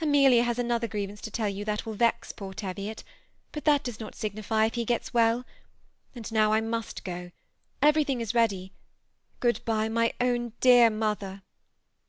[0.00, 3.02] Amelia has another grievance to tell you that will vex poor Teviot;
[3.50, 5.44] but that does not signify if he gets well;
[6.14, 7.32] and now I must go.
[7.82, 8.72] Everything is ready;
[9.40, 11.42] good by, my own dear mother."